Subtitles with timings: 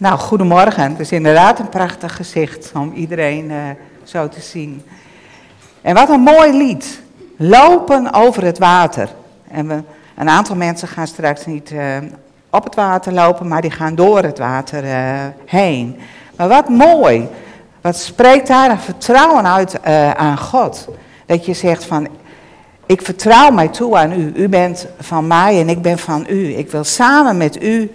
[0.00, 0.90] Nou, goedemorgen.
[0.90, 3.56] Het is inderdaad een prachtig gezicht om iedereen uh,
[4.04, 4.82] zo te zien.
[5.82, 7.02] En wat een mooi lied.
[7.36, 9.08] Lopen over het water.
[9.50, 9.82] En we,
[10.16, 11.96] een aantal mensen gaan straks niet uh,
[12.50, 16.00] op het water lopen, maar die gaan door het water uh, heen.
[16.36, 17.28] Maar wat mooi.
[17.80, 19.84] Wat spreekt daar een vertrouwen uit
[20.16, 20.88] aan God.
[21.26, 22.08] Dat je zegt van,
[22.86, 24.32] ik vertrouw mij toe aan u.
[24.34, 26.54] U bent van mij en ik ben van u.
[26.54, 27.90] Ik wil samen met u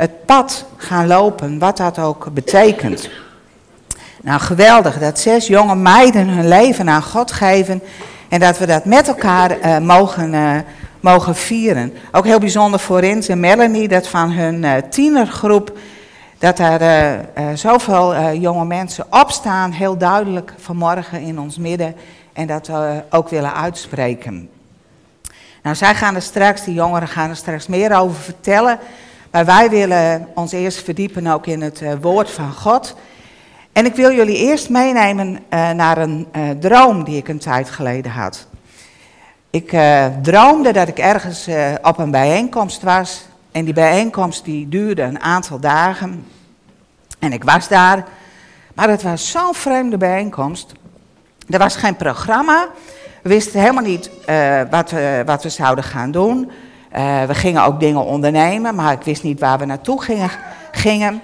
[0.00, 3.10] het pad gaan lopen, wat dat ook betekent.
[4.22, 7.82] Nou, geweldig dat zes jonge meiden hun leven aan God geven
[8.28, 10.56] en dat we dat met elkaar uh, mogen, uh,
[11.00, 11.92] mogen vieren.
[12.12, 15.78] Ook heel bijzonder voor Rins en Melanie, dat van hun uh, tienergroep,
[16.38, 21.96] dat er zoveel jonge mensen opstaan, heel duidelijk vanmorgen in ons midden,
[22.32, 24.48] en dat we ook willen uitspreken.
[25.62, 28.78] Nou, zij gaan er straks, die jongeren gaan er straks meer over vertellen.
[29.30, 32.94] Maar wij willen ons eerst verdiepen ook in het uh, woord van God.
[33.72, 37.70] En ik wil jullie eerst meenemen uh, naar een uh, droom die ik een tijd
[37.70, 38.46] geleden had.
[39.50, 39.76] Ik
[40.22, 41.48] droomde dat ik ergens
[41.82, 43.24] op een bijeenkomst was.
[43.52, 46.26] En die bijeenkomst die duurde een aantal dagen.
[47.18, 48.04] En ik was daar.
[48.74, 50.72] Maar het was zo'n vreemde bijeenkomst.
[51.48, 52.66] Er was geen programma.
[53.22, 54.10] We wisten helemaal niet
[54.70, 54.92] wat,
[55.26, 56.50] wat we zouden gaan doen.
[56.96, 60.30] Uh, we gingen ook dingen ondernemen, maar ik wist niet waar we naartoe gingen.
[60.72, 61.20] gingen.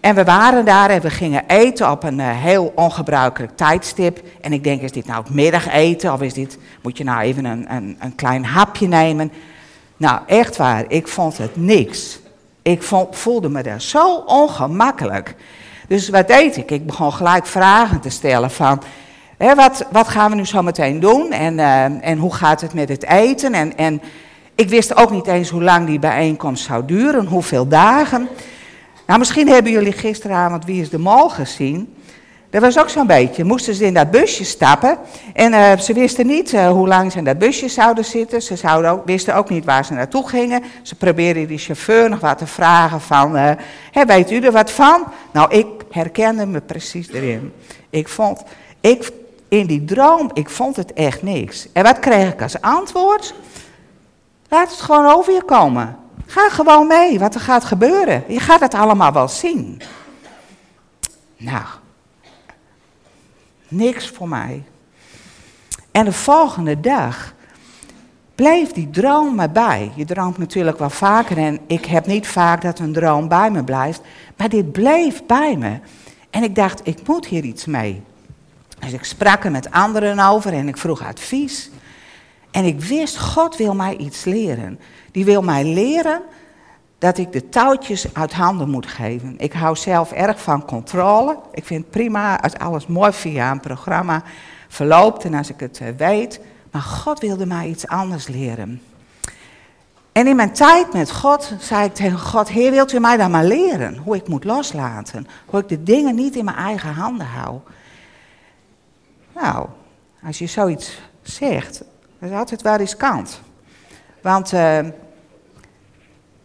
[0.00, 4.20] En we waren daar en we gingen eten op een uh, heel ongebruikelijk tijdstip.
[4.40, 7.44] En ik denk, is dit nou het middageten of is dit, moet je nou even
[7.44, 9.32] een, een, een klein hapje nemen?
[9.96, 12.18] Nou, echt waar, ik vond het niks.
[12.62, 15.34] Ik voelde me daar zo ongemakkelijk.
[15.88, 16.70] Dus wat deed ik?
[16.70, 18.82] Ik begon gelijk vragen te stellen van,
[19.36, 21.32] hè, wat, wat gaan we nu zo meteen doen?
[21.32, 23.52] En, uh, en hoe gaat het met het eten?
[23.54, 24.02] En, en
[24.54, 28.28] ik wist ook niet eens hoe lang die bijeenkomst zou duren, hoeveel dagen.
[29.06, 31.94] Nou, misschien hebben jullie gisteravond Wie is de Mol gezien.
[32.50, 33.44] Dat was ook zo'n beetje.
[33.44, 34.98] Moesten ze in dat busje stappen.
[35.32, 38.42] En uh, ze wisten niet uh, hoe lang ze in dat busje zouden zitten.
[38.42, 40.62] Ze zouden ook, wisten ook niet waar ze naartoe gingen.
[40.82, 43.36] Ze probeerden die chauffeur nog wat te vragen van...
[43.36, 43.50] Uh,
[43.90, 45.04] hey, weet u er wat van?
[45.32, 47.52] Nou, ik herkende me precies erin.
[47.90, 48.42] Ik vond...
[48.80, 49.10] Ik,
[49.48, 51.68] in die droom, ik vond het echt niks.
[51.72, 53.34] En wat kreeg ik als antwoord?
[54.54, 55.96] Laat het gewoon over je komen.
[56.26, 58.24] Ga gewoon mee, wat er gaat gebeuren.
[58.28, 59.82] Je gaat het allemaal wel zien.
[61.36, 61.64] Nou,
[63.68, 64.64] niks voor mij.
[65.90, 67.34] En de volgende dag
[68.34, 69.92] bleef die droom me bij.
[69.94, 73.64] Je droomt natuurlijk wel vaker en ik heb niet vaak dat een droom bij me
[73.64, 74.00] blijft.
[74.36, 75.78] Maar dit bleef bij me.
[76.30, 78.02] En ik dacht, ik moet hier iets mee.
[78.78, 81.70] Dus ik sprak er met anderen over en ik vroeg advies.
[82.54, 84.80] En ik wist, God wil mij iets leren.
[85.10, 86.22] Die wil mij leren
[86.98, 89.34] dat ik de touwtjes uit handen moet geven.
[89.38, 91.38] Ik hou zelf erg van controle.
[91.52, 94.22] Ik vind prima als alles mooi via een programma
[94.68, 96.40] verloopt en als ik het eh, weet.
[96.70, 98.82] Maar God wilde mij iets anders leren.
[100.12, 103.30] En in mijn tijd met God zei ik tegen God, Heer, wilt u mij dan
[103.30, 105.26] maar leren hoe ik moet loslaten?
[105.46, 107.58] Hoe ik de dingen niet in mijn eigen handen hou?
[109.34, 109.66] Nou,
[110.26, 111.84] als je zoiets zegt,
[112.24, 113.40] dat is altijd wel riskant.
[114.22, 114.78] Want uh,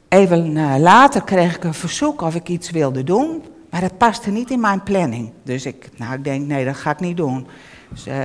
[0.09, 4.29] even uh, later kreeg ik een verzoek of ik iets wilde doen, maar dat paste
[4.29, 5.31] niet in mijn planning.
[5.43, 7.47] Dus ik, nou, ik denk, nee, dat ga ik niet doen.
[7.89, 8.15] Dus, uh,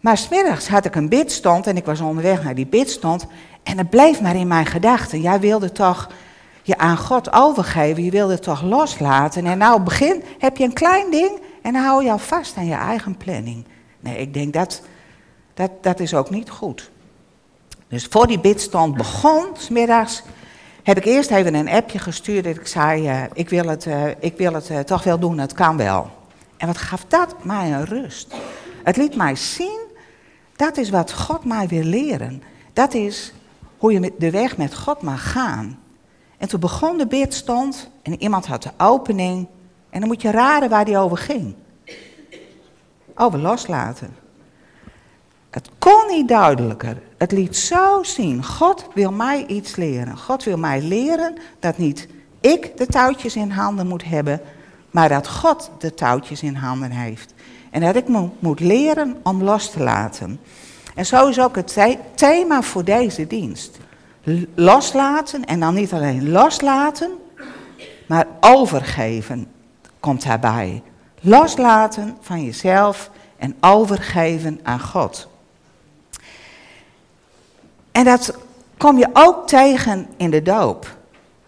[0.00, 3.26] maar smiddags had ik een bidstond en ik was onderweg naar die bidstond
[3.62, 5.20] en het bleef maar in mijn gedachten.
[5.20, 6.10] Jij wilde toch
[6.62, 9.46] je aan God overgeven, je wilde toch loslaten.
[9.46, 12.66] En nou, begin heb je een klein ding en dan hou je al vast aan
[12.66, 13.64] je eigen planning.
[14.00, 14.82] Nee, ik denk dat
[15.60, 16.90] dat, dat is ook niet goed.
[17.88, 20.22] Dus voor die bidstand begon, smiddags,
[20.82, 22.44] heb ik eerst even een appje gestuurd.
[22.44, 25.38] Dat ik zei, uh, ik wil het, uh, ik wil het uh, toch wel doen,
[25.38, 26.10] het kan wel.
[26.56, 28.34] En wat gaf dat mij een rust.
[28.82, 29.80] Het liet mij zien,
[30.56, 32.42] dat is wat God mij wil leren.
[32.72, 33.32] Dat is
[33.78, 35.78] hoe je de weg met God mag gaan.
[36.38, 39.46] En toen begon de bidstand en iemand had de opening.
[39.90, 41.54] En dan moet je raden waar die over ging.
[43.14, 44.16] Over loslaten.
[45.50, 47.02] Het kon niet duidelijker.
[47.18, 48.44] Het liet zo zien.
[48.44, 50.18] God wil mij iets leren.
[50.18, 52.08] God wil mij leren dat niet
[52.40, 54.40] ik de touwtjes in handen moet hebben,
[54.90, 57.34] maar dat God de touwtjes in handen heeft.
[57.70, 58.08] En dat ik
[58.38, 60.40] moet leren om los te laten.
[60.94, 61.78] En zo is ook het
[62.14, 63.78] thema voor deze dienst.
[64.54, 67.10] Loslaten en dan niet alleen loslaten,
[68.06, 69.46] maar overgeven
[70.00, 70.82] komt daarbij.
[71.20, 75.29] Loslaten van jezelf en overgeven aan God.
[77.92, 78.34] En dat
[78.76, 80.96] kom je ook tegen in de doop.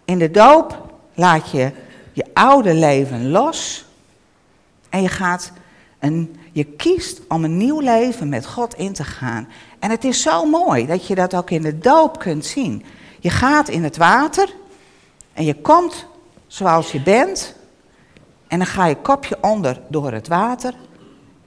[0.05, 1.71] In de doop laat je
[2.13, 3.85] je oude leven los
[4.89, 5.51] en je gaat
[5.99, 9.47] een, je kiest om een nieuw leven met God in te gaan.
[9.79, 12.85] En het is zo mooi dat je dat ook in de doop kunt zien.
[13.19, 14.53] Je gaat in het water
[15.33, 16.05] en je komt
[16.47, 17.55] zoals je bent.
[18.47, 20.73] En dan ga je kopje onder door het water.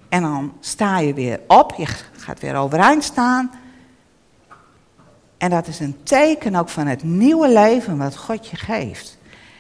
[0.08, 1.74] En dan sta je weer op.
[1.76, 3.50] Je gaat weer overeind staan.
[5.38, 9.18] En dat is een teken ook van het nieuwe leven wat God je geeft.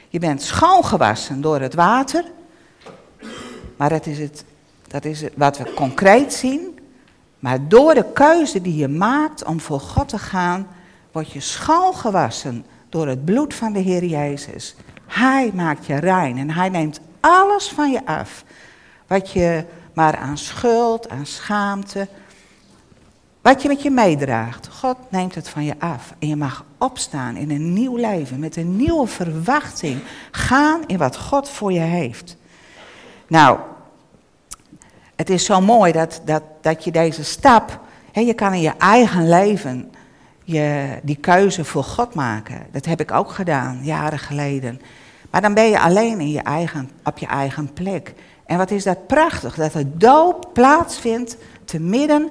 [0.08, 2.24] Je bent schoongewassen door het water.
[3.76, 4.44] Maar dat is, het,
[4.86, 6.78] dat is wat we concreet zien.
[7.38, 10.68] Maar door de keuze die je maakt om voor God te gaan,
[11.12, 14.74] word je schoongewassen door het bloed van de Heer Jezus.
[15.06, 18.44] Hij maakt je rein en hij neemt alles van je af.
[19.06, 22.08] Wat je maar aan schuld, aan schaamte,
[23.46, 24.68] wat je met je meedraagt.
[24.68, 26.14] God neemt het van je af.
[26.18, 30.00] En je mag opstaan in een nieuw leven, met een nieuwe verwachting.
[30.30, 32.36] Gaan in wat God voor je heeft.
[33.26, 33.58] Nou,
[35.16, 37.80] het is zo mooi dat, dat, dat je deze stap,
[38.12, 39.90] hè, je kan in je eigen leven
[40.44, 42.66] je, die keuze voor God maken.
[42.72, 44.80] Dat heb ik ook gedaan, jaren geleden.
[45.30, 48.14] Maar dan ben je alleen in je eigen, op je eigen plek.
[48.46, 52.30] En wat is dat prachtig, dat de doop plaatsvindt te midden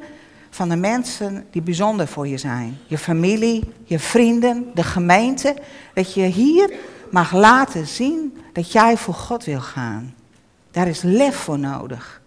[0.56, 2.78] van de mensen die bijzonder voor je zijn.
[2.88, 5.56] Je familie, je vrienden, de gemeente.
[5.94, 6.74] Dat je hier
[7.12, 10.16] mag laten zien dat jij voor God wil gaan.
[10.72, 12.22] Daar is lef voor nodig.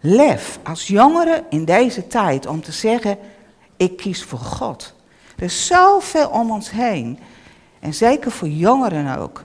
[0.00, 3.18] Lef als jongere in deze tijd om te zeggen,
[3.76, 4.94] ik kies voor God.
[5.36, 7.18] Er is zoveel om ons heen.
[7.80, 9.44] En zeker voor jongeren ook.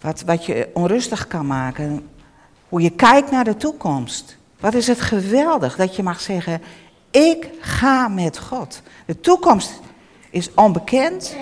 [0.00, 2.08] Wat, wat je onrustig kan maken.
[2.68, 4.36] Hoe je kijkt naar de toekomst.
[4.60, 6.62] Wat is het geweldig dat je mag zeggen,
[7.16, 8.82] ik ga met God.
[9.06, 9.80] De toekomst
[10.30, 11.36] is onbekend,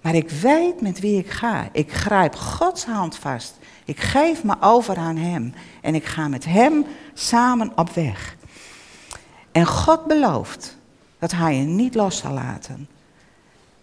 [0.00, 1.68] maar ik weet met wie ik ga.
[1.72, 3.58] Ik grijp Gods hand vast.
[3.84, 8.36] Ik geef me over aan Hem en ik ga met Hem samen op weg.
[9.52, 10.76] En God belooft
[11.18, 12.88] dat Hij je niet los zal laten.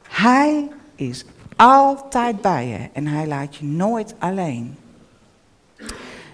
[0.07, 1.25] Hij is
[1.55, 4.77] altijd bij je en Hij laat je nooit alleen.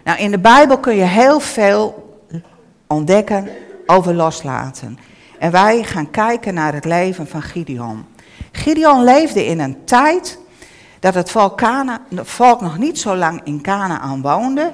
[0.03, 2.09] Nou, in de Bijbel kun je heel veel
[2.87, 3.49] ontdekken
[3.91, 4.97] over loslaten.
[5.39, 8.05] En wij gaan kijken naar het leven van Gideon.
[8.51, 10.39] Gideon leefde in een tijd
[10.99, 14.73] dat het volk, nog niet zo lang in Canaan woonde.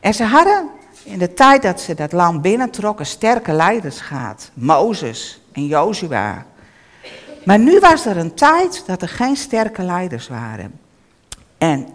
[0.00, 0.68] En ze hadden
[1.02, 4.50] in de tijd dat ze dat land binnentrokken sterke leiders gehad.
[4.54, 6.46] Mozes en Jozua.
[7.44, 10.80] Maar nu was er een tijd dat er geen sterke leiders waren.
[11.58, 11.88] En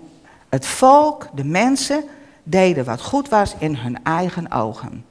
[0.50, 2.04] het volk, de mensen,
[2.44, 5.06] deden wat goed was in hun eigen ogen.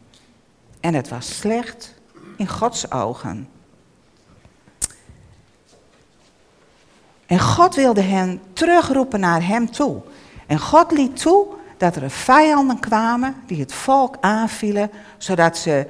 [0.84, 1.94] En het was slecht
[2.36, 3.48] in Gods ogen.
[7.26, 10.02] En God wilde hen terugroepen naar hem toe.
[10.46, 11.46] En God liet toe
[11.76, 15.86] dat er vijanden kwamen die het volk aanvielen, zodat ze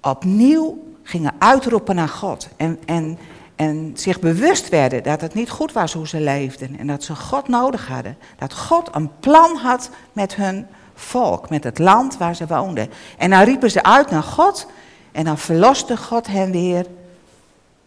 [0.00, 2.48] opnieuw gingen uitroepen naar God.
[2.56, 3.18] En, en,
[3.56, 7.16] en zich bewust werden dat het niet goed was hoe ze leefden en dat ze
[7.16, 8.18] God nodig hadden.
[8.38, 12.90] Dat God een plan had met hun volk, met het land waar ze woonden.
[13.18, 14.66] En dan riepen ze uit naar God
[15.12, 16.86] en dan verloste God hen weer.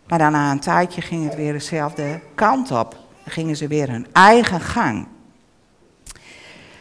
[0.07, 2.95] Maar dan na een tijdje ging het weer dezelfde kant op.
[3.23, 5.07] Dan gingen ze weer hun eigen gang.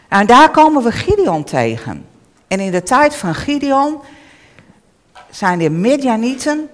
[0.09, 2.07] En daar komen we Gideon tegen.
[2.49, 4.01] En in de tijd van Gideon
[5.31, 6.69] zijn de Midianieten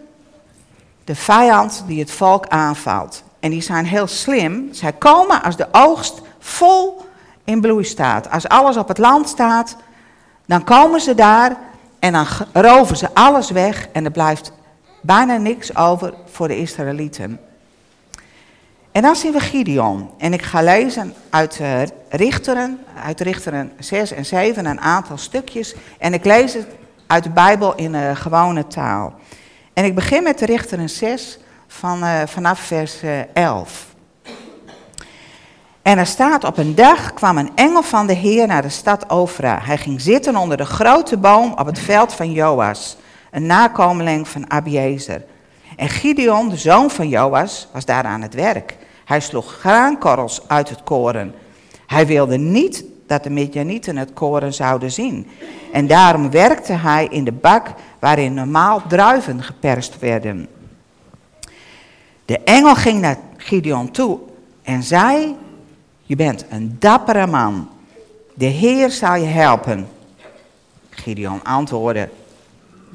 [1.05, 3.23] de vijand die het volk aanvalt.
[3.41, 4.69] En die zijn heel slim.
[4.73, 7.04] Zij komen als de oogst vol
[7.45, 8.31] in bloei staat.
[8.31, 9.77] Als alles op het land staat,
[10.47, 11.57] dan komen ze daar
[11.99, 14.53] en dan roven ze alles weg en er blijft
[15.01, 17.41] bijna niks over voor de Israëlieten.
[18.93, 20.11] En dan zien we Gideon.
[20.19, 25.75] En ik ga lezen uit uh, Richteren, uit Richteren 6 en 7, een aantal stukjes.
[25.99, 26.67] En ik lees het
[27.07, 29.15] uit de Bijbel in gewone taal.
[29.73, 33.01] En ik begin met de Richteren 6 van, uh, vanaf vers
[33.33, 33.94] 11.
[35.85, 39.11] En er staat, op een dag kwam een engel van de Heer naar de stad
[39.11, 39.59] Ofra.
[39.63, 42.97] Hij ging zitten onder de grote boom op het veld van Joas,
[43.31, 45.25] een nakomeling van Abiezer.
[45.77, 48.77] En Gideon, de zoon van Joas, was daar aan het werk.
[49.05, 51.35] Hij sloeg graankorrels uit het koren.
[51.87, 55.29] Hij wilde niet dat de Midianieten het koren zouden zien.
[55.73, 60.49] En daarom werkte hij in de bak waarin normaal druiven geperst werden.
[62.25, 64.19] De engel ging naar Gideon toe
[64.63, 65.37] en zei,
[66.07, 67.69] je bent een dappere man.
[68.35, 69.89] De Heer zal je helpen.
[70.91, 72.09] Gideon antwoordde,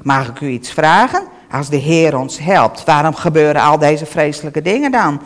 [0.02, 1.22] mag ik u iets vragen?
[1.50, 5.20] Als de Heer ons helpt, waarom gebeuren al deze vreselijke dingen dan?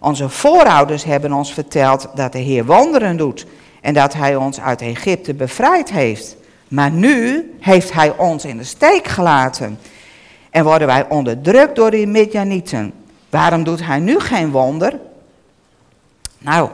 [0.00, 3.46] Onze voorouders hebben ons verteld dat de Heer wonderen doet
[3.80, 6.36] en dat Hij ons uit Egypte bevrijd heeft.
[6.68, 9.78] Maar nu heeft Hij ons in de steek gelaten
[10.50, 12.92] en worden wij onderdrukt door de Midjanieten.
[13.30, 14.98] Waarom doet Hij nu geen wonder?
[16.38, 16.68] Nou,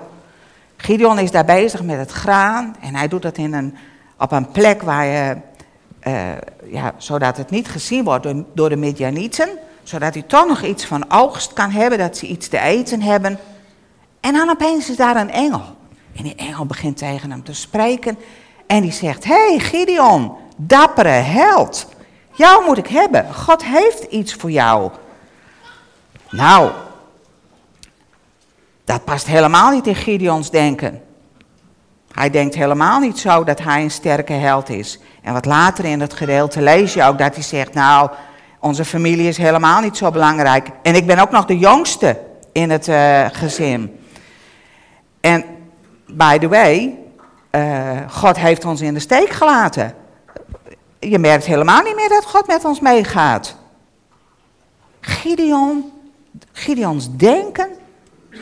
[0.81, 3.77] Gideon is daar bezig met het graan en hij doet dat in een,
[4.19, 5.37] op een plek waar je,
[6.07, 6.29] uh,
[6.71, 9.49] ja, zodat het niet gezien wordt door, de Midjanieten,
[9.83, 13.39] zodat hij toch nog iets van oogst kan hebben, dat ze iets te eten hebben.
[14.21, 15.63] En dan opeens is daar een engel.
[16.17, 18.19] En die engel begint tegen hem te spreken
[18.67, 21.89] en die zegt, hey Gideon, dappere held,
[22.35, 24.91] jou moet ik hebben, God heeft iets voor jou.
[26.31, 26.71] Nou,
[28.89, 31.03] dat past helemaal niet in Gideons denken.
[32.13, 34.99] Hij denkt helemaal niet zo dat hij een sterke held is.
[35.23, 38.11] En wat later in het gedeelte lees je ook dat hij zegt, nou,
[38.61, 40.69] onze familie is helemaal niet zo belangrijk.
[40.83, 42.21] En ik ben ook nog de jongste
[42.53, 44.01] in het uh, gezin.
[45.21, 45.45] En
[46.07, 46.99] by the way,
[47.51, 49.95] uh, God heeft ons in de steek gelaten.
[50.99, 53.57] Je merkt helemaal niet meer dat God met ons meegaat.
[55.01, 55.93] Gideon,
[56.53, 57.78] Gideons denken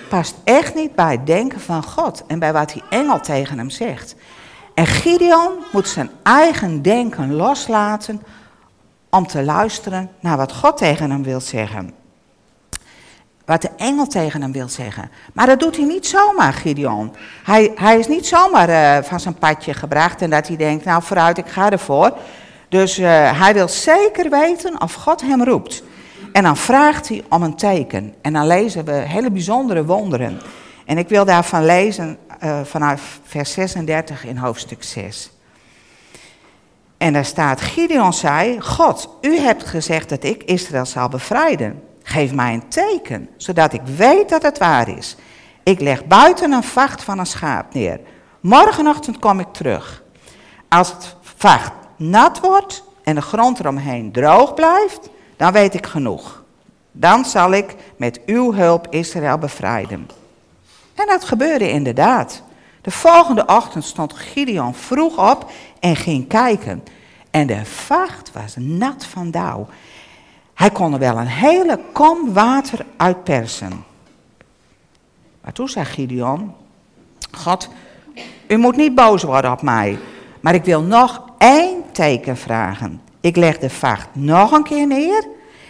[0.09, 3.71] past echt niet bij het denken van God en bij wat die engel tegen hem
[3.71, 4.15] zegt.
[4.75, 8.23] En Gideon moet zijn eigen denken loslaten
[9.11, 11.95] om te luisteren naar wat God tegen hem wil zeggen.
[13.45, 15.11] Wat de engel tegen hem wil zeggen.
[15.33, 17.15] Maar dat doet hij niet zomaar, Gideon.
[17.45, 21.03] Hij, hij is niet zomaar uh, van zijn padje gebracht en dat hij denkt, nou
[21.03, 22.17] vooruit, ik ga ervoor.
[22.69, 25.83] Dus uh, hij wil zeker weten of God hem roept.
[26.33, 28.15] En dan vraagt hij om een teken.
[28.23, 30.41] En dan lezen we hele bijzondere wonderen.
[30.85, 35.31] En ik wil daarvan lezen uh, vanuit vers 36 in hoofdstuk 6.
[36.97, 41.83] En daar staat, Gideon zei, God, u hebt gezegd dat ik Israël zal bevrijden.
[42.03, 45.17] Geef mij een teken, zodat ik weet dat het waar is.
[45.63, 48.01] Ik leg buiten een vacht van een schaap neer.
[48.41, 50.03] Morgenochtend kom ik terug.
[50.69, 56.45] Als het vacht nat wordt en de grond eromheen droog blijft, dan weet ik genoeg.
[56.93, 60.09] Dan zal ik met uw hulp Israël bevrijden.
[60.95, 62.43] En dat gebeurde inderdaad.
[62.81, 65.51] De volgende ochtend stond Gideon vroeg op
[65.81, 66.85] en ging kijken.
[67.31, 69.67] En de vacht was nat van dauw.
[70.55, 73.85] Hij kon er wel een hele kom water uitpersen.
[75.41, 76.55] Maar toen zei Gideon:
[77.31, 77.69] God,
[78.49, 79.99] u moet niet boos worden op mij,
[80.41, 83.01] maar ik wil nog één teken vragen.
[83.21, 85.29] Ik leg de vacht nog een keer neer.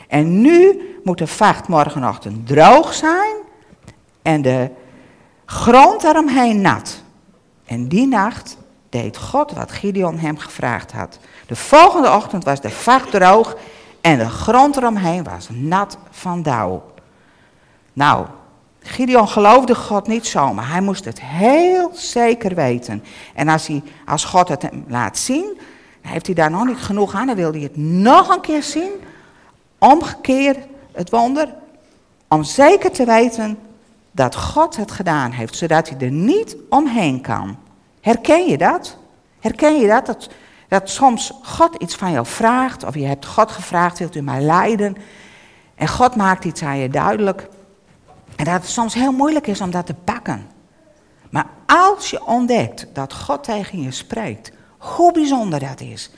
[0.08, 3.34] En nu moet de vacht morgenochtend droog zijn
[4.22, 4.70] en de
[5.46, 7.02] grond eromheen nat.
[7.64, 8.56] En die nacht
[8.88, 11.18] deed God wat Gideon hem gevraagd had.
[11.46, 13.56] De volgende ochtend was de vacht droog
[14.00, 16.84] en de grond eromheen was nat van dauw.
[17.92, 18.26] Nou,
[18.80, 20.70] Gideon geloofde God niet zomaar.
[20.70, 23.04] Hij moest het heel zeker weten.
[23.34, 25.58] En als, hij, als God het hem laat zien,
[26.06, 27.26] heeft hij daar nog niet genoeg aan.
[27.26, 28.90] Dan wil hij het nog een keer zien.
[29.78, 30.58] Omgekeerd
[30.92, 31.54] het wonder.
[32.28, 33.58] Om zeker te weten
[34.10, 35.56] dat God het gedaan heeft.
[35.56, 37.56] Zodat hij er niet omheen kan.
[38.00, 38.96] Herken je dat?
[39.40, 40.06] Herken je dat?
[40.06, 40.28] dat?
[40.68, 42.84] Dat soms God iets van jou vraagt.
[42.84, 44.96] Of je hebt God gevraagd, wilt u mij leiden?
[45.74, 47.48] En God maakt iets aan je duidelijk.
[48.36, 50.46] En dat het soms heel moeilijk is om dat te pakken.
[51.30, 54.52] Maar als je ontdekt dat God tegen je spreekt,
[54.86, 56.10] hoe bijzonder dat is,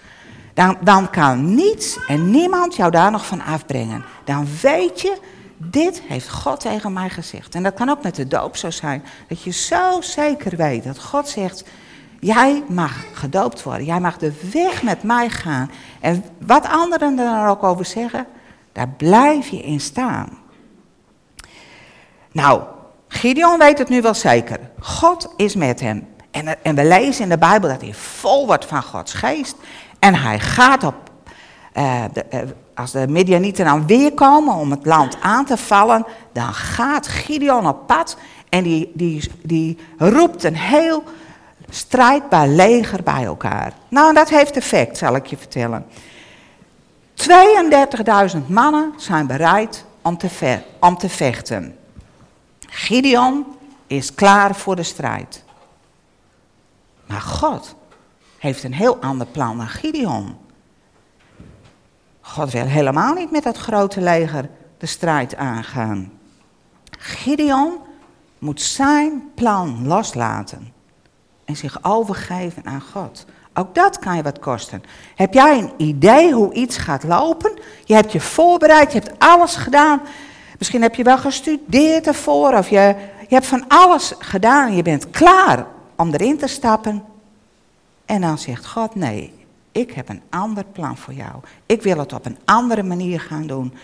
[0.55, 4.05] dan, dan kan niets en niemand jou daar nog van afbrengen.
[4.25, 5.19] Dan weet je,
[5.57, 7.55] dit heeft God tegen mij gezegd.
[7.55, 9.05] En dat kan ook met de doop zo zijn.
[9.29, 11.65] Dat je zo zeker weet dat God zegt,
[12.21, 13.85] jij mag gedoopt worden.
[13.85, 15.71] Jij mag de weg met mij gaan.
[16.01, 18.27] En wat anderen er ook over zeggen,
[18.73, 20.39] daar blijf je in staan.
[22.33, 22.63] Nou,
[23.09, 24.59] Gideon weet het nu wel zeker.
[24.81, 26.07] God is met hem.
[26.31, 29.57] En, en we lezen in de Bijbel dat hij vol wordt van Gods geest.
[29.99, 31.11] En hij gaat op,
[32.13, 32.41] de, uh,
[32.75, 37.69] als de Midianieten dan weer komen om het land aan te vallen, dan gaat Gideon
[37.69, 38.17] op pad
[38.49, 41.05] en die, die, die roept een heel
[41.69, 43.73] strijdbaar leger bij elkaar.
[43.89, 45.87] Nou, dat heeft effect, zal ik je vertellen.
[48.35, 49.85] 32.000 mannen zijn bereid
[50.79, 51.77] om te vechten.
[52.67, 53.47] Gideon
[53.87, 55.45] is klaar voor de strijd.
[57.09, 57.75] Maar God
[58.39, 60.37] heeft een heel ander plan dan Gideon.
[62.21, 66.13] God wil helemaal niet met dat grote leger de strijd aangaan.
[66.99, 67.77] Gideon
[68.39, 70.73] moet zijn plan loslaten
[71.45, 73.25] en zich overgeven aan God.
[73.55, 74.83] Ook dat kan je wat kosten.
[75.15, 77.59] Heb jij een idee hoe iets gaat lopen?
[77.85, 80.01] Je hebt je voorbereid, je hebt alles gedaan.
[80.59, 82.95] Misschien heb je wel gestudeerd ervoor of je,
[83.29, 84.77] je hebt van alles gedaan.
[84.77, 85.67] Je bent klaar
[85.99, 87.03] om erin te stappen.
[88.05, 89.33] En dan zegt God, nee,
[89.73, 91.33] ik heb een ander plan voor jou.
[91.67, 93.75] Ik wil het op een andere manier gaan doen.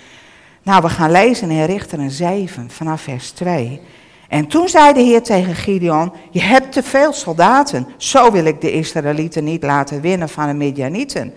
[0.62, 3.80] Nou, we gaan lezen in Richteren 7 vanaf vers 2.
[4.28, 7.86] En toen zei de Heer tegen Gideon, je hebt te veel soldaten.
[7.96, 11.34] Zo wil ik de Israëlieten niet laten winnen van de Midianieten.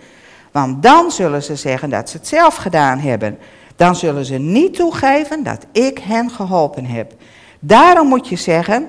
[0.52, 3.38] Want dan zullen ze zeggen dat ze het zelf gedaan hebben.
[3.76, 7.12] Dan zullen ze niet toegeven dat ik hen geholpen heb.
[7.60, 8.88] Daarom moet je zeggen,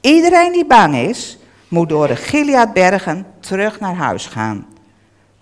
[0.00, 1.38] iedereen die bang is,
[1.68, 4.66] moet door de Gileadbergen terug naar huis gaan.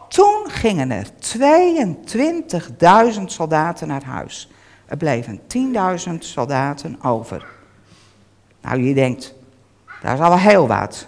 [0.08, 1.06] Toen gingen er
[3.16, 4.50] 22.000 soldaten naar huis.
[4.86, 5.40] Er bleven
[6.08, 7.46] 10.000 soldaten over.
[8.62, 9.34] Nou, je denkt,
[10.02, 11.06] dat is al heel wat.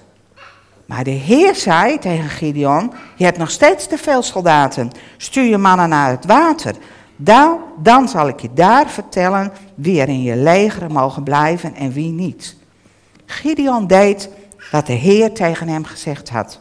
[0.86, 4.92] Maar de Heer zei tegen Gideon, je hebt nog steeds te veel soldaten.
[5.16, 6.74] Stuur je mannen naar het water.
[7.16, 11.92] Dan, dan zal ik je daar vertellen wie er in je leger mogen blijven en
[11.92, 12.56] wie niet.
[13.30, 14.28] Gideon deed
[14.70, 16.60] wat de Heer tegen hem gezegd had.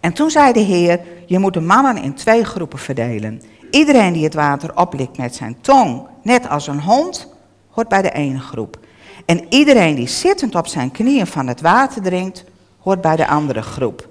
[0.00, 3.42] En toen zei de Heer, je moet de mannen in twee groepen verdelen.
[3.70, 7.28] Iedereen die het water oplikt met zijn tong, net als een hond,
[7.70, 8.78] hoort bij de ene groep.
[9.26, 12.44] En iedereen die zittend op zijn knieën van het water drinkt,
[12.78, 14.08] hoort bij de andere groep.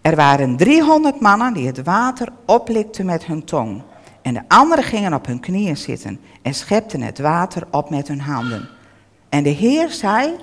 [0.00, 3.82] Er waren 300 mannen die het water oplikten met hun tong.
[4.22, 8.20] En de anderen gingen op hun knieën zitten en schepten het water op met hun
[8.20, 8.68] handen.
[9.30, 10.36] En de Heer zei,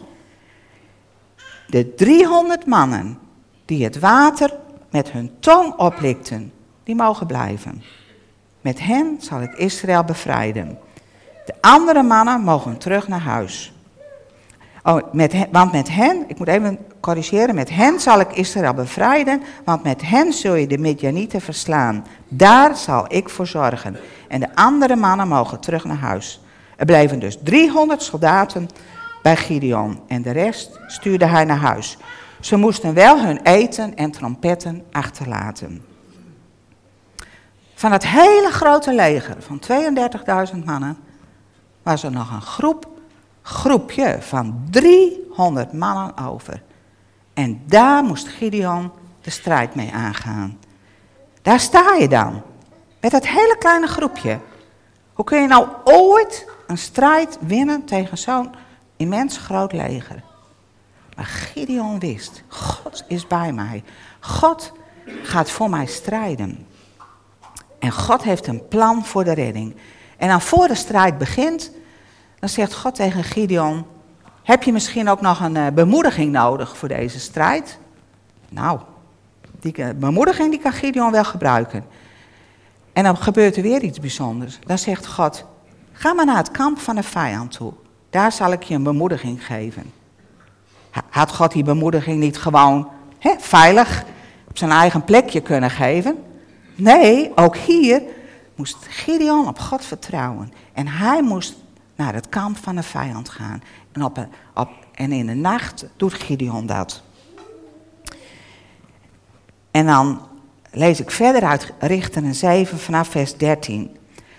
[1.67, 3.19] de 300 mannen
[3.65, 4.53] die het water
[4.91, 6.53] met hun tong oplikten,
[6.83, 7.83] die mogen blijven.
[8.61, 10.77] Met hen zal ik Israël bevrijden.
[11.45, 13.73] De andere mannen mogen terug naar huis.
[14.83, 19.41] Oh, met want met hen, ik moet even corrigeren, met hen zal ik Israël bevrijden,
[19.65, 22.05] want met hen zul je de Midjanieten verslaan.
[22.27, 23.97] Daar zal ik voor zorgen.
[24.27, 26.41] En de andere mannen mogen terug naar huis.
[26.77, 28.69] Er bleven dus 300 soldaten
[29.21, 31.97] bij Gideon en de rest stuurde hij naar huis.
[32.39, 35.85] Ze moesten wel hun eten en trompetten achterlaten.
[37.73, 39.61] Van het hele grote leger van
[40.57, 40.97] 32.000 mannen
[41.83, 42.87] was er nog een groep,
[43.41, 46.63] groepje van 300 mannen over.
[47.33, 50.59] En daar moest Gideon de strijd mee aangaan.
[51.41, 52.41] Daar sta je dan,
[53.01, 54.39] met dat hele kleine groepje.
[55.13, 58.49] Hoe kun je nou ooit een strijd winnen tegen zo'n
[58.97, 60.23] immens groot leger?
[61.15, 63.83] Maar Gideon wist, God is bij mij.
[64.19, 64.71] God
[65.23, 66.65] gaat voor mij strijden.
[67.79, 69.75] En God heeft een plan voor de redding.
[70.17, 71.71] En dan voor de strijd begint,
[72.39, 73.85] dan zegt God tegen Gideon,
[74.43, 77.79] heb je misschien ook nog een uh, bemoediging nodig voor deze strijd?
[78.49, 78.79] Nou,
[79.59, 81.85] die bemoediging die kan Gideon wel gebruiken.
[82.93, 84.59] En dan gebeurt er weer iets bijzonders.
[84.65, 85.45] Dan zegt God,
[85.97, 87.73] ga maar naar het kamp van de vijand toe.
[88.09, 89.91] Daar zal ik je een bemoediging geven.
[91.09, 92.89] Had God die bemoediging niet gewoon
[93.39, 94.03] veilig
[94.47, 96.23] op zijn eigen plekje kunnen geven?
[96.75, 98.01] Nee, ook hier
[98.55, 100.53] moest Gideon op God vertrouwen.
[100.73, 101.55] En hij moest
[101.95, 103.63] naar het kamp van de vijand gaan.
[103.91, 107.01] En, op, en in de nacht doet Gideon dat.
[109.71, 110.21] En dan
[110.71, 113.96] lees ik verder uit Richteren 7 vanaf vers 13.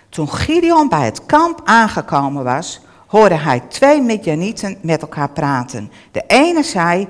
[0.09, 5.91] Toen Gideon bij het kamp aangekomen was, hoorde hij twee Midjanieten met elkaar praten.
[6.11, 7.07] De ene zei,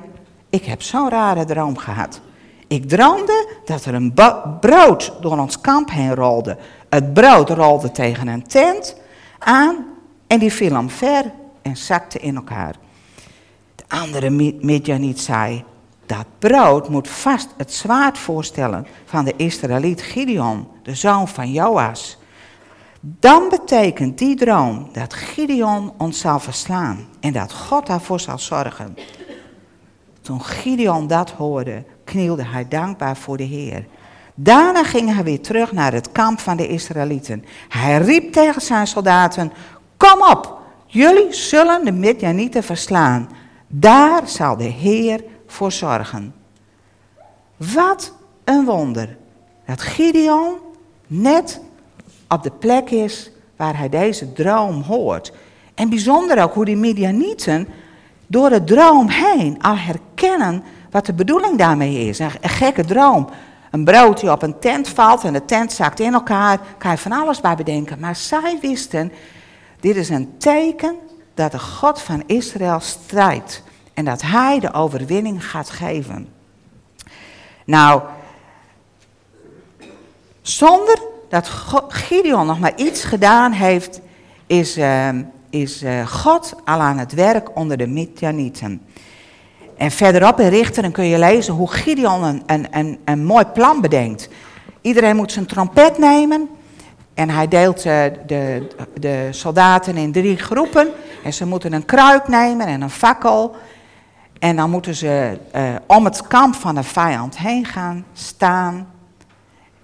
[0.50, 2.22] ik heb zo'n rare droom gehad.
[2.68, 4.14] Ik droomde dat er een
[4.60, 6.58] brood door ons kamp heen rolde.
[6.90, 8.96] Het brood rolde tegen een tent
[9.40, 9.86] aan
[10.28, 11.32] en die viel omver
[11.62, 12.76] en zakte in elkaar.
[13.76, 15.64] De andere Midjaniet zei,
[16.06, 22.19] dat brood moet vast het zwaard voorstellen van de Israëliet Gideon, de zoon van Joas.
[23.00, 28.96] Dan betekent die droom dat Gideon ons zal verslaan en dat God daarvoor zal zorgen.
[30.22, 33.86] Toen Gideon dat hoorde, knielde hij dankbaar voor de Heer.
[34.36, 37.46] Daarna ging hij weer terug naar het kamp van de Israëlieten.
[37.70, 39.52] Hij riep tegen zijn soldaten:
[39.98, 43.30] Kom op, jullie zullen de Midjanieten verslaan.
[43.68, 46.34] Daar zal de Heer voor zorgen.
[47.58, 49.18] Wat een wonder
[49.66, 50.54] dat Gideon
[51.08, 51.62] net
[52.30, 55.32] op de plek is waar hij deze droom hoort.
[55.76, 57.68] En bijzonder ook hoe die Midianieten
[58.28, 62.20] door de droom heen al herkennen wat de bedoeling daarmee is.
[62.20, 63.30] Een, gekke droom.
[63.72, 66.98] Een brood die op een tent valt en de tent zakt in elkaar, kan je
[66.98, 68.00] van alles bij bedenken.
[68.00, 69.12] Maar zij wisten,
[69.80, 70.96] dit is een teken
[71.34, 73.64] dat de God van Israël strijdt.
[73.94, 76.28] En dat hij de overwinning gaat geven.
[77.66, 78.02] Nou,
[80.42, 81.50] zonder dat
[81.88, 84.02] Gideon nog maar iets gedaan heeft,
[84.48, 85.10] is, uh,
[85.50, 88.82] is uh, God al aan het werk onder de Midianieten.
[89.78, 94.30] En verderop in Richteren kun je lezen hoe Gideon een, een, een, mooi plan bedenkt.
[94.82, 96.50] Iedereen moet zijn trompet nemen
[97.14, 98.68] en hij deelt uh, de,
[99.00, 100.88] de soldaten in drie groepen.
[101.24, 103.56] En ze moeten een kruik nemen en een fakkel.
[104.40, 108.88] En dan moeten ze uh, om het kamp van de vijand heen gaan staan.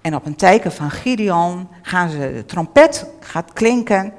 [0.06, 4.14] En op een teken van Gideon gaan ze, de trompet gaat klinken.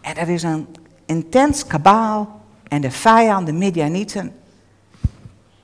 [0.00, 0.66] En er is een
[1.06, 2.40] intens kabaal.
[2.68, 4.34] En de vijand, de Midianieten,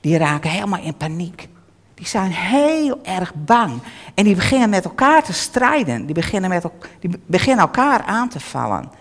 [0.01, 1.47] die raken helemaal in paniek.
[1.93, 3.81] Die zijn heel erg bang.
[4.13, 6.05] En die beginnen met elkaar te strijden.
[6.05, 6.65] Die beginnen, met,
[6.99, 8.91] die beginnen elkaar aan te vallen.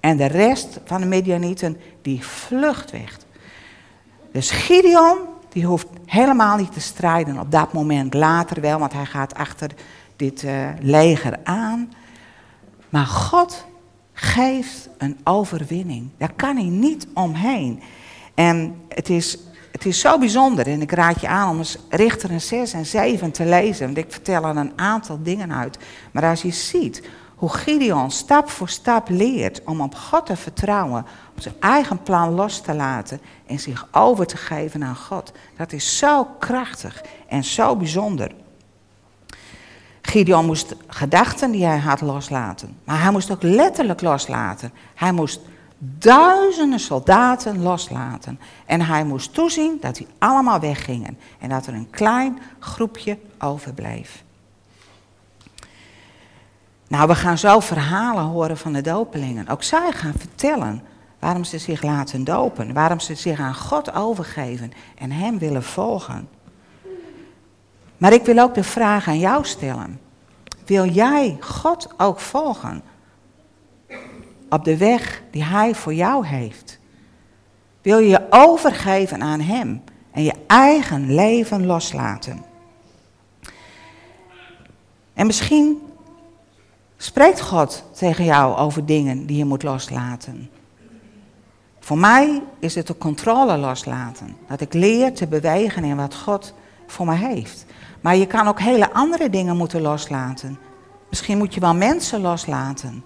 [0.00, 3.18] En de rest van de Midianieten, die vlucht weg.
[4.32, 5.18] Dus Gideon,
[5.52, 8.14] die hoeft helemaal niet te strijden op dat moment.
[8.14, 9.70] Later wel, want hij gaat achter
[10.16, 11.92] dit uh, leger aan.
[12.88, 13.66] Maar God
[14.12, 16.10] geeft een overwinning.
[16.18, 17.82] Daar kan hij niet omheen.
[18.34, 19.38] En het is,
[19.72, 20.66] het is zo bijzonder.
[20.66, 23.86] En ik raad je aan om eens Richter 6 en 7 te lezen.
[23.86, 25.78] Want ik vertel er een aantal dingen uit.
[26.12, 27.02] Maar als je ziet
[27.42, 32.30] hoe Gideon stap voor stap leert om op God te vertrouwen, om zijn eigen plan
[32.34, 35.32] los te laten en zich over te geven aan God.
[35.56, 38.34] Dat is zo krachtig en zo bijzonder.
[40.02, 44.72] Gideon moest gedachten die hij had loslaten, maar hij moest ook letterlijk loslaten.
[44.94, 45.40] Hij moest
[45.78, 51.90] duizenden soldaten loslaten en hij moest toezien dat die allemaal weggingen en dat er een
[51.90, 54.24] klein groepje overbleef.
[56.92, 59.48] Nou, we gaan zo verhalen horen van de dopelingen.
[59.48, 60.82] Ook zij gaan vertellen
[61.18, 66.28] waarom ze zich laten dopen, waarom ze zich aan God overgeven en Hem willen volgen.
[67.96, 70.00] Maar ik wil ook de vraag aan jou stellen.
[70.66, 72.82] Wil jij God ook volgen
[74.48, 76.78] op de weg die Hij voor jou heeft?
[77.82, 82.44] Wil je je overgeven aan Hem en je eigen leven loslaten?
[85.14, 85.91] En misschien
[87.02, 90.50] Spreekt God tegen jou over dingen die je moet loslaten?
[91.80, 94.36] Voor mij is het de controle loslaten.
[94.48, 96.54] Dat ik leer te bewegen in wat God
[96.86, 97.66] voor me heeft.
[98.00, 100.58] Maar je kan ook hele andere dingen moeten loslaten.
[101.10, 103.04] Misschien moet je wel mensen loslaten.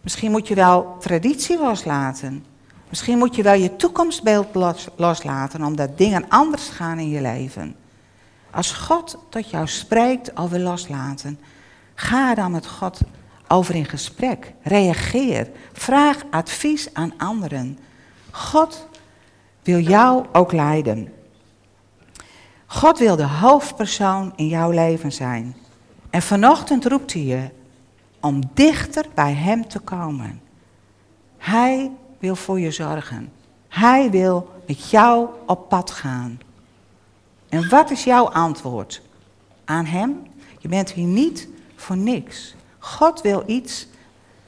[0.00, 2.44] Misschien moet je wel traditie loslaten.
[2.88, 4.46] Misschien moet je wel je toekomstbeeld
[4.96, 7.76] loslaten, omdat dingen anders gaan in je leven.
[8.50, 11.38] Als God tot jou spreekt over loslaten,
[11.98, 13.00] Ga dan met God
[13.48, 14.52] over in gesprek.
[14.62, 15.50] Reageer.
[15.72, 17.78] Vraag advies aan anderen.
[18.30, 18.88] God
[19.62, 21.12] wil jou ook leiden.
[22.66, 25.56] God wil de hoofdpersoon in jouw leven zijn.
[26.10, 27.48] En vanochtend roept hij je
[28.20, 30.40] om dichter bij Hem te komen.
[31.38, 33.32] Hij wil voor je zorgen.
[33.68, 36.40] Hij wil met jou op pad gaan.
[37.48, 39.02] En wat is jouw antwoord
[39.64, 40.22] aan Hem?
[40.58, 42.54] Je bent hier niet voor niks.
[42.78, 43.86] God wil iets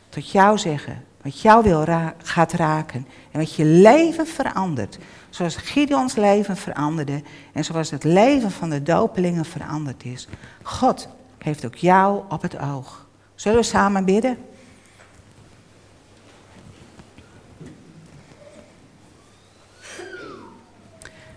[0.09, 1.85] tot jou zeggen, wat jou wil
[2.23, 4.99] gaat raken en wat je leven verandert.
[5.31, 10.29] Zoals Gideons leven veranderde en zoals het leven van de dopelingen veranderd is.
[10.63, 13.07] God heeft ook jou op het oog.
[13.35, 14.39] Zullen we samen bidden?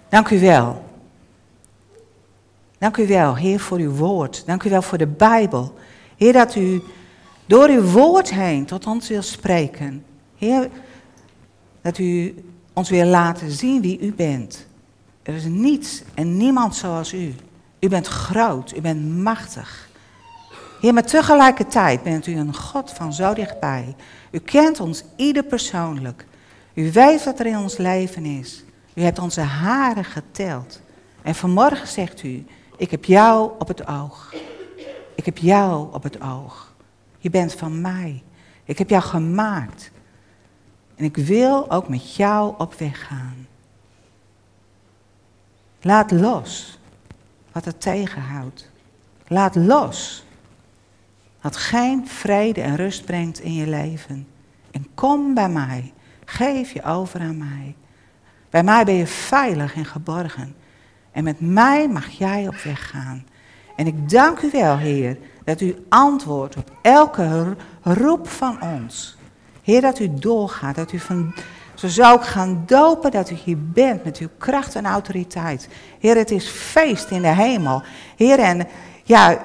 [0.09, 0.90] Dank u wel.
[2.81, 4.43] Dank u wel, Heer, voor uw woord.
[4.45, 5.73] Dank u wel voor de Bijbel.
[6.17, 6.81] Heer, dat u
[7.45, 10.05] door uw woord heen tot ons wil spreken.
[10.37, 10.69] Heer,
[11.81, 12.35] dat u
[12.73, 14.67] ons wil laten zien wie u bent.
[15.23, 17.35] Er is niets en niemand zoals u.
[17.79, 19.89] U bent groot, u bent machtig.
[20.79, 23.95] Heer, maar tegelijkertijd bent u een God van zo dichtbij.
[24.31, 26.25] U kent ons ieder persoonlijk.
[26.73, 28.63] U weet wat er in ons leven is.
[28.93, 30.81] U hebt onze haren geteld.
[31.21, 32.45] En vanmorgen zegt u,
[32.81, 34.33] ik heb jou op het oog.
[35.15, 36.73] Ik heb jou op het oog.
[37.17, 38.23] Je bent van mij.
[38.63, 39.91] Ik heb jou gemaakt.
[40.95, 43.47] En ik wil ook met jou op weg gaan.
[45.81, 46.79] Laat los
[47.51, 48.69] wat het tegenhoudt.
[49.27, 50.25] Laat los
[51.41, 54.27] wat geen vrede en rust brengt in je leven.
[54.71, 55.93] En kom bij mij.
[56.25, 57.75] Geef je over aan mij.
[58.49, 60.55] Bij mij ben je veilig en geborgen.
[61.11, 63.25] En met mij mag jij op weg gaan.
[63.75, 69.17] En ik dank u wel, Heer, dat u antwoordt op elke roep van ons.
[69.63, 71.33] Heer, dat u doorgaat, dat u van,
[71.75, 75.69] zo zou ik gaan dopen dat u hier bent met uw kracht en autoriteit.
[75.99, 77.83] Heer, het is feest in de hemel.
[78.15, 78.67] Heer, en
[79.03, 79.41] ja,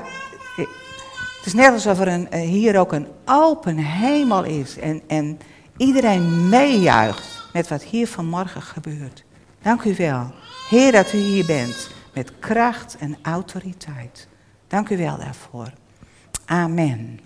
[1.46, 5.38] Het is net alsof er een, hier ook een open hemel is en, en
[5.76, 9.24] iedereen meejuicht met wat hier vanmorgen gebeurt.
[9.62, 10.32] Dank u wel,
[10.68, 14.28] Heer, dat u hier bent met kracht en autoriteit.
[14.68, 15.72] Dank u wel daarvoor.
[16.44, 17.25] Amen.